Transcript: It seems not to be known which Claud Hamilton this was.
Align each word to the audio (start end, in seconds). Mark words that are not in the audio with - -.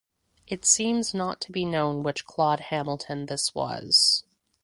It 0.47 0.65
seems 0.65 1.13
not 1.13 1.39
to 1.41 1.51
be 1.51 1.63
known 1.63 2.01
which 2.01 2.25
Claud 2.25 2.59
Hamilton 2.59 3.27
this 3.27 3.53
was. 3.53 4.23